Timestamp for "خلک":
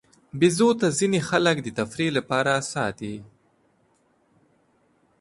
1.29-1.55